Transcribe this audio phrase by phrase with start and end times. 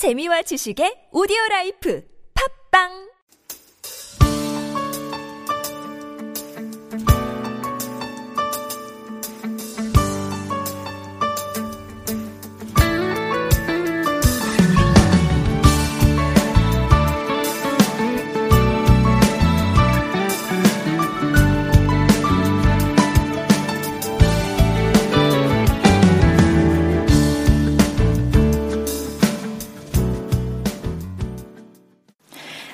[0.00, 2.00] 재미와 지식의 오디오 라이프.
[2.32, 3.09] 팝빵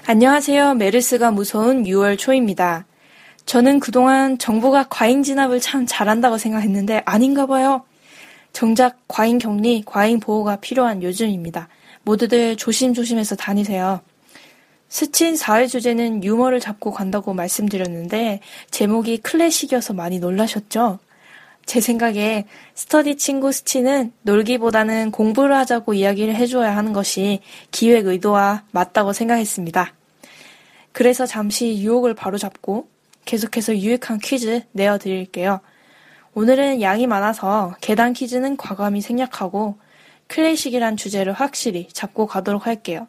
[0.08, 0.74] 안녕하세요.
[0.74, 2.86] 메르스가 무서운 6월 초입니다.
[3.44, 7.82] 저는 그동안 정부가 과잉 진압을 참 잘한다고 생각했는데 아닌가 봐요.
[8.52, 11.68] 정작 과잉 격리, 과잉 보호가 필요한 요즘입니다.
[12.04, 14.00] 모두들 조심조심해서 다니세요.
[14.88, 18.38] 스친 4회 주제는 유머를 잡고 간다고 말씀드렸는데
[18.70, 21.00] 제목이 클래식이어서 많이 놀라셨죠?
[21.66, 27.40] 제 생각에 스터디 친구 스치는 놀기보다는 공부를 하자고 이야기를 해줘야 하는 것이
[27.72, 29.92] 기획 의도와 맞다고 생각했습니다.
[30.92, 32.88] 그래서 잠시 유혹을 바로잡고
[33.24, 35.60] 계속해서 유익한 퀴즈 내어드릴게요.
[36.34, 39.78] 오늘은 양이 많아서 계단 퀴즈는 과감히 생략하고
[40.28, 43.08] 클래식이란 주제를 확실히 잡고 가도록 할게요.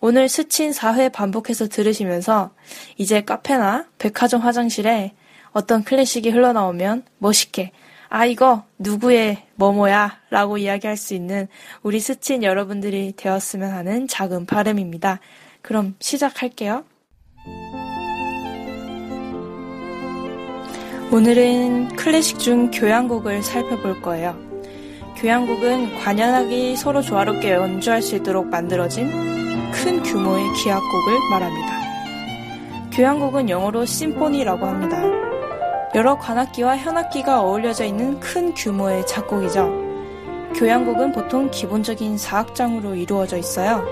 [0.00, 2.54] 오늘 스친 4회 반복해서 들으시면서
[2.96, 5.14] 이제 카페나 백화점 화장실에
[5.52, 7.72] 어떤 클래식이 흘러나오면 멋있게
[8.14, 11.48] 아 이거 누구의 뭐뭐야 라고 이야기할 수 있는
[11.82, 15.18] 우리 스친 여러분들이 되었으면 하는 작은 바람입니다.
[15.62, 16.84] 그럼 시작할게요.
[21.10, 24.38] 오늘은 클래식 중 교향곡을 살펴볼 거예요.
[25.16, 29.10] 교향곡은 관현악이 서로 조화롭게 연주할 수 있도록 만들어진
[29.72, 32.90] 큰 규모의 기악곡을 말합니다.
[32.90, 35.31] 교향곡은 영어로 심포니라고 합니다.
[35.94, 39.70] 여러 관악기와 현악기가 어울려져 있는 큰 규모의 작곡이죠.
[40.56, 43.84] 교향곡은 보통 기본적인 4악장으로 이루어져 있어요.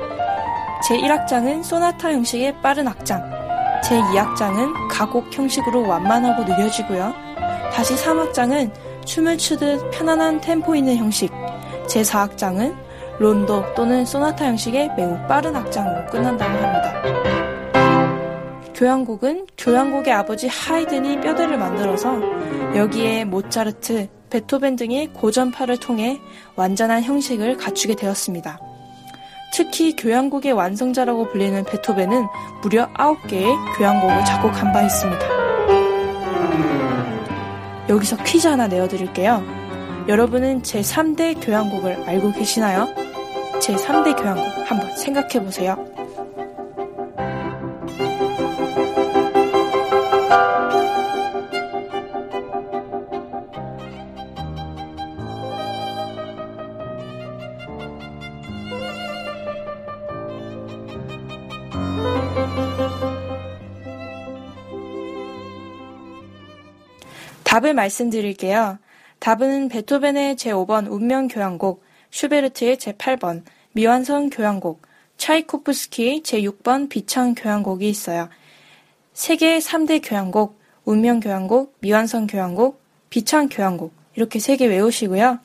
[0.89, 3.23] 제1악장은 소나타 형식의 빠른 악장,
[3.85, 7.13] 제2악장은 가곡 형식으로 완만하고 느려지고요.
[7.73, 8.73] 다시 3악장은
[9.05, 11.31] 춤을 추듯 편안한 템포 있는 형식,
[11.87, 12.75] 제4악장은
[13.19, 17.50] 론도 또는 소나타 형식의 매우 빠른 악장으로 끝난다고 합니다.
[18.81, 22.19] 교향곡은 교향곡의 아버지 하이든이 뼈대를 만들어서
[22.75, 26.19] 여기에 모차르트, 베토벤 등의 고전파를 통해
[26.57, 28.59] 완전한 형식을 갖추게 되었습니다.
[29.53, 32.27] 특히 교향곡의 완성자라고 불리는 베토벤은
[32.63, 35.27] 무려 9개의 교향곡을 작곡한 바 있습니다.
[37.91, 39.45] 여기서 퀴즈 하나 내어드릴게요.
[40.09, 42.89] 여러분은 제 3대 교향곡을 알고 계시나요?
[43.61, 46.00] 제 3대 교향곡 한번 생각해 보세요.
[67.61, 68.79] 답을 말씀드릴게요.
[69.19, 74.83] 답은 베토벤의 제5번 운명 교향곡, 슈베르트의 제8번 미완성 교향곡,
[75.19, 78.31] 차이코프스키 제6번 비창 교향곡이 있어요.
[79.13, 85.39] 세계 3대 교향곡, 운명 교향곡, 미완성 교향곡, 비창 교향곡 이렇게 세 개 외우시고요.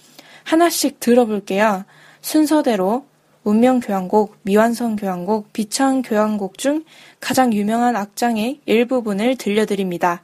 [0.45, 1.83] 하나씩 들어볼게요.
[2.21, 3.05] 순서대로
[3.43, 6.85] 운명 교향곡, 미완성 교향곡, 비창 교향곡 중
[7.19, 10.23] 가장 유명한 악장의 일부분을 들려드립니다.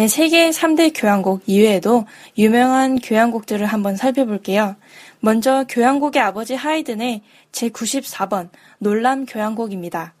[0.00, 2.06] 네, 세계 3대 교향곡 이외에도
[2.38, 4.76] 유명한 교향곡들을 한번 살펴볼게요.
[5.20, 7.20] 먼저 교향곡의 아버지 하이든의
[7.52, 8.48] 제94번
[8.78, 10.14] 놀람 교향곡입니다.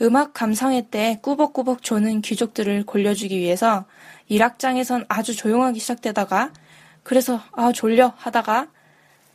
[0.00, 3.84] 음악 감상회 때 꾸벅꾸벅 조는 귀족들을 골려주기 위해서
[4.30, 6.54] 1악장에선 아주 조용하게 시작되다가
[7.02, 8.68] 그래서 아 졸려 하다가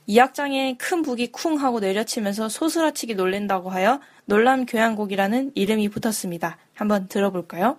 [0.10, 6.58] 2악장에 큰 북이 쿵 하고 내려치면서 소스라치게 놀랜다고 하여 놀람 교향곡이라는 이름이 붙었습니다.
[6.74, 7.78] 한번 들어볼까요?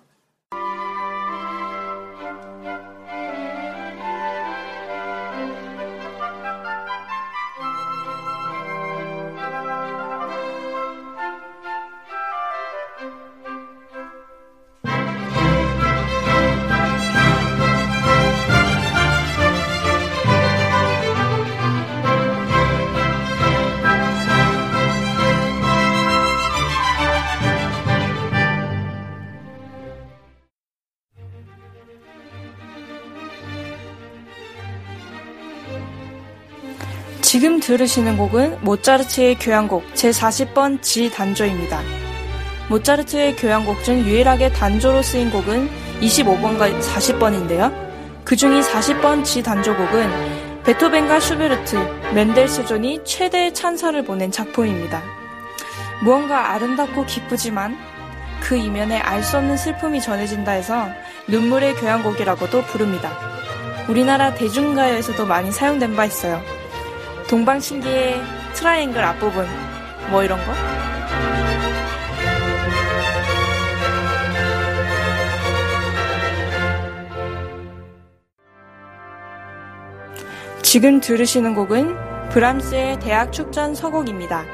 [37.66, 41.80] 들으시는 곡은 모차르트의 교향곡 제40번 G 단조입니다.
[42.68, 45.68] 모차르트의 교향곡 중 유일하게 단조로 쓰인 곡은
[46.00, 47.74] 25번과 40번인데요.
[48.24, 51.76] 그 중이 40번 G 단조곡은 베토벤과 슈베르트,
[52.14, 55.02] 멘델스존이 최대의 찬사를 보낸 작품입니다.
[56.04, 57.76] 무언가 아름답고 기쁘지만
[58.42, 60.86] 그 이면에 알 수 없는 슬픔이 전해진다 해서
[61.26, 63.10] 눈물의 교향곡이라고도 부릅니다.
[63.88, 66.40] 우리나라 대중가요에서도 많이 사용된 바 있어요.
[67.28, 68.23] 동방신기의
[68.55, 69.46] 트라이앵글 앞부분
[70.11, 70.52] 뭐 이런 거?
[80.62, 84.44] 지금 들으시는 곡은 브람스의 대학 축전 서곡입니다.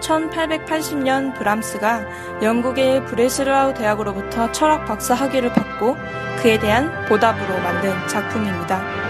[0.00, 5.96] 1880년 브람스가 영국의 브레스라우 대학으로부터 철학 박사 학위를 받고
[6.38, 9.01] 그에 대한 보답으로 만든 작품입니다.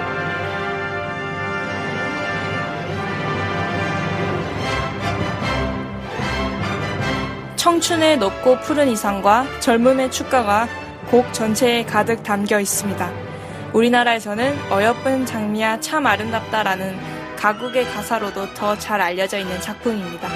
[7.62, 10.66] 청춘의 높고 푸른 이상과 젊음의 축가가
[11.08, 13.08] 곡 전체에 가득 담겨 있습니다.
[13.72, 16.96] 우리나라에서는 어여쁜 장미야 참 아름답다라는
[17.36, 20.28] 가국의 가사로도 더 잘 알려져 있는 작품입니다.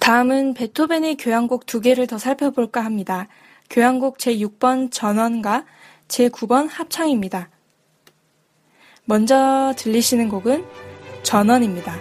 [0.00, 3.28] 다음은 베토벤의 교향곡 두 개를 더 살펴볼까 합니다.
[3.70, 5.64] 교향곡 제6번 전원과
[6.08, 7.48] 제9번 합창입니다.
[9.04, 10.64] 먼저 들리시는 곡은
[11.22, 11.96] 전원입니다.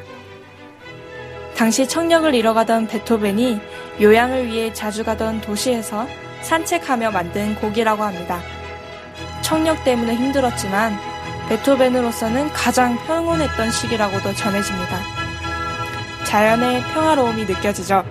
[1.56, 3.60] 당시 청력을 잃어가던 베토벤이
[4.01, 6.07] 요양을 위해 자주 가던 도시에서
[6.42, 8.42] 산책하며 만든 곡이라고 합니다.
[9.42, 10.98] 청력 때문에 힘들었지만
[11.50, 15.00] 베토벤으로서는 가장 평온했던 시기라고도 전해집니다.
[16.25, 18.04] 자연의 평화로움이 느껴지죠.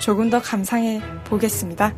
[0.00, 1.94] 조금 더 감상해 보겠습니다.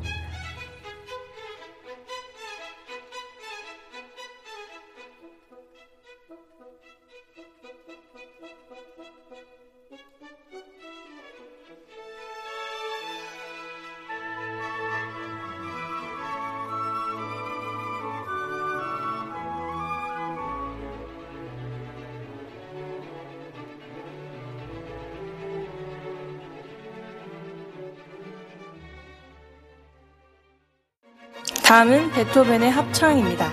[31.65, 33.51] 다음은 베토벤의 합창입니다.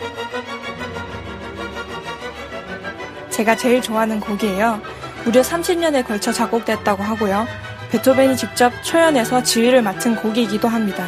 [3.30, 4.82] 제가 제일 좋아하는 곡이에요.
[5.24, 7.48] 무려 30년에 걸쳐 작곡됐다고 하고요.
[7.90, 11.08] 베토벤이 직접 초연해서 지휘를 맡은 곡이기도 합니다.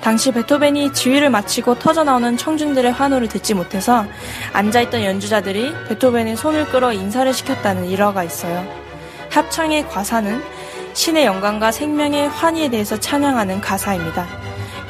[0.00, 4.06] 당시 베토벤이 지휘를 마치고 터져나오는 청중들의 환호를 듣지 못해서
[4.54, 8.66] 앉아있던 연주자들이 베토벤의 손을 끌어 인사를 시켰다는 일화가 있어요.
[9.30, 10.42] 합창의 과사는
[10.94, 14.41] 신의 영광과 생명의 환희에 대해서 찬양하는 가사입니다.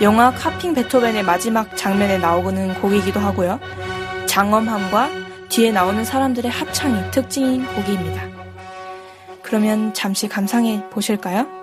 [0.03, 3.61] 영화 카핑 베토벤의 마지막 장면에 나오는 곡이기도 하고요.
[4.27, 5.09] 장엄함과
[5.49, 8.27] 뒤에 나오는 사람들의 합창이 특징인 곡입니다.
[9.43, 11.62] 그러면 잠시 감상해 보실까요?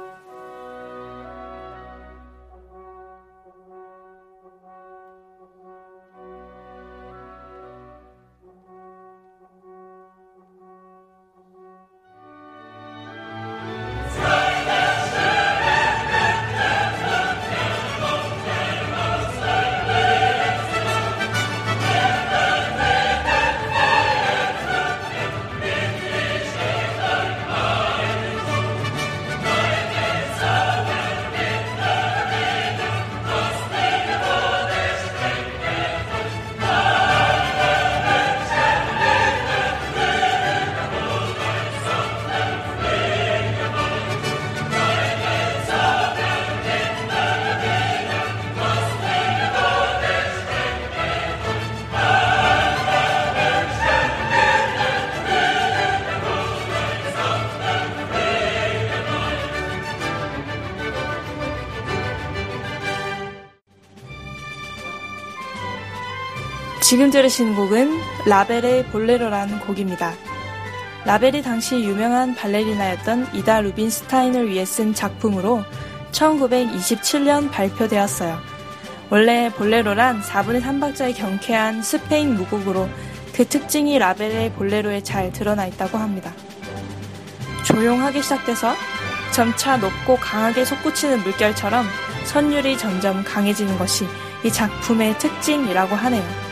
[66.90, 70.12] 지금 들으신 곡은 라벨의 볼레로라는 곡입니다.
[71.06, 75.64] 라벨이 당시 유명한 발레리나였던 이다 루빈스타인을 위해 쓴 작품으로
[76.12, 78.40] 1927년 발표되었어요.
[79.12, 82.90] 원래 볼레로란 4분의 3박자의 경쾌한 스페인 무곡으로
[83.36, 86.34] 그 특징이 라벨의 볼레로에 잘 드러나 있다고 합니다.
[87.68, 88.74] 조용하게 시작돼서
[89.32, 91.86] 점차 높고 강하게 솟구치는 물결처럼
[92.26, 94.08] 선율이 점점 강해지는 것이
[94.44, 96.49] 이 작품의 특징이라고 하네요.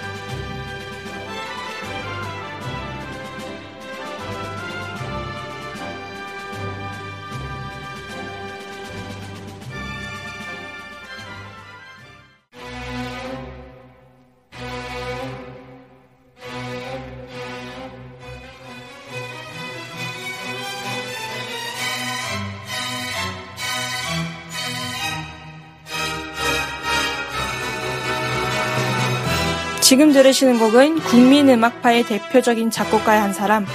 [29.88, 33.66] 지금 들으시는 곡은 국민음악파의 대표적인 작곡가의 한 사람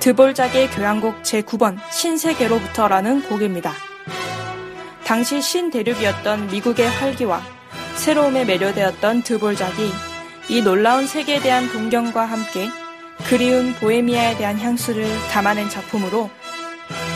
[0.00, 3.72] 드볼작의 교향곡 제9번 신세계로부터라는 곡입니다.
[5.02, 7.40] 당시 신대륙이었던 미국의 활기와
[7.94, 9.90] 새로움에 매료되었던 드볼작이
[10.50, 12.68] 이 놀라운 세계에 대한 동경과 함께
[13.26, 16.28] 그리운 보헤미아에 대한 향수를 담아낸 작품으로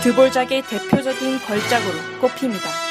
[0.02, 2.85] 드볼작의 대표적인 걸작으로 꼽힙니다.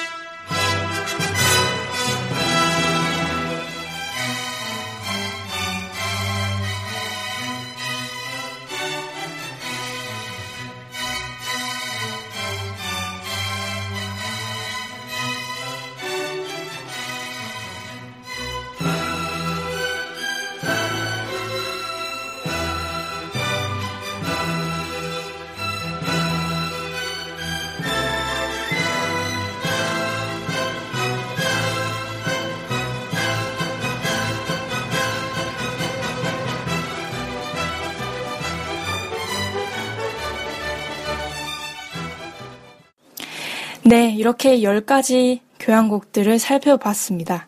[43.87, 47.47] 네, 이렇게 10가지 교향곡들을 살펴봤습니다.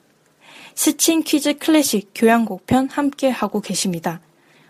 [0.76, 4.22] 스친 퀴즈 클래식 교향곡 편 함께 하고 계십니다.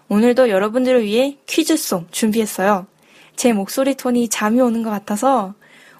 [0.08, 2.88] 오늘도 여러분들을 위해 퀴즈송 준비했어요.
[3.36, 5.56] 제 목소리 톤이 잠이 오는 것 같아서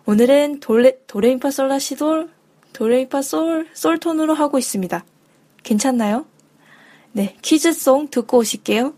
[0.06, 2.30] 오늘은 도레, 도레미파 솔라시돌,
[2.72, 5.04] 도레미파 솔, 솔 톤으로 하고 있습니다.
[5.64, 6.26] 괜찮나요?
[7.12, 8.94] 네, 퀴즈송 듣고 오실게요.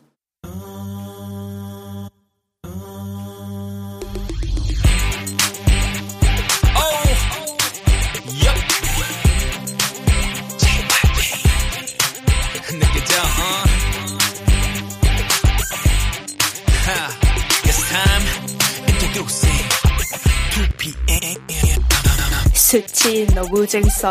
[22.99, 24.09] 치 너무 재밌어.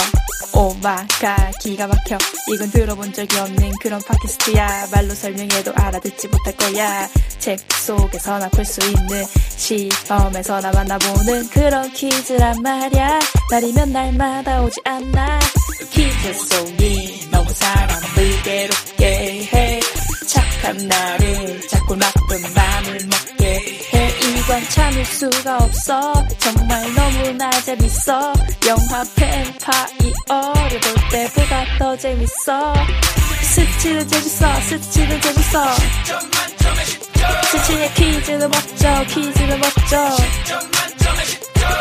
[0.55, 2.17] 오마가 기가 막혀.
[2.55, 4.89] 이건 들어본 적이 없는 그런 팟캐스트야.
[4.91, 7.07] 말로 설명해도 알아듣지 못할 거야.
[7.39, 9.27] 책 속에서나 풀 수 있는
[9.59, 13.19] 시험에서나 만나보는 그런 퀴즈란 말야.
[13.51, 15.39] 날이면 날마다 오지 않나.
[15.91, 19.81] 퀴즈 속이 너무 사람을 괴롭게 해.
[20.27, 22.78] 착한 나를 자꾸 나쁜 먹게
[24.59, 26.13] 해 이건 참을 수가 없어.
[26.39, 28.33] 정말 너무나 재밌어.
[28.67, 32.75] 영화 뱀파이어를 볼 때보다 더 재밌어.
[33.43, 35.75] 스치는 재밌어 스치는 재밌어.
[37.51, 40.17] 스치의 퀴즈는 멋져 퀴즈는 멋져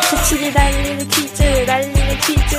[0.10, 2.58] 스치니 날리는 퀴즈 날리는 퀴즈.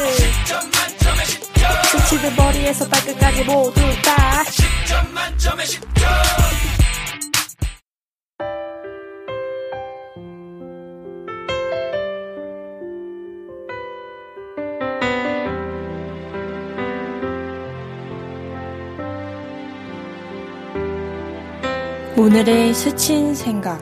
[1.91, 4.45] 스치는 머리에서 발끝까지 모두 다
[22.19, 23.81] 오늘의 스친 생각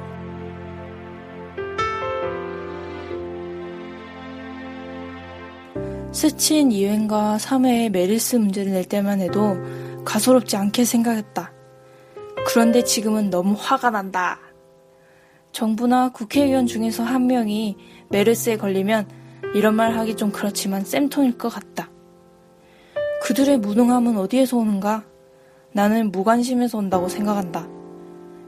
[6.13, 9.57] 스친 2회과 3회의 메릴스 문제를 낼 때만 해도
[10.05, 11.51] 가소롭지 않게 생각했다.
[12.47, 14.39] 그런데 지금은 너무 화가 난다.
[15.53, 17.79] 정부나 국회의원 중에서 한 명이
[18.11, 19.09] 메르스에 걸리면
[19.55, 21.89] 이런 말 하기 좀 그렇지만 쌤통일 것 같다.
[23.23, 25.07] 그들의 무능함은 어디에서 오는가?
[25.73, 27.76] 나는 무관심에서 온다고 생각한다.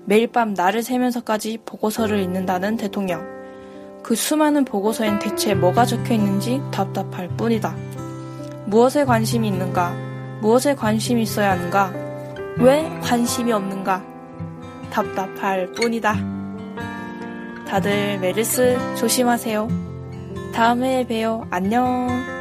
[0.09, 3.23] 매일 밤 나를 새면서까지 보고서를 읽는다는 대통령.
[4.03, 7.77] 그 수많은 보고서엔 대체 뭐가 적혀 있는지 답답할 뿐이다.
[8.65, 9.95] 무엇에 관심이 있는가?
[10.41, 11.93] 무엇에 관심이 있어야 하는가?
[12.57, 14.03] 왜 관심이 없는가?
[14.91, 16.15] 답답할 뿐이다.
[17.69, 19.69] 다들 메르스 조심하세요.
[20.55, 21.47] 다음에 봬요.
[21.51, 22.38] 안녕.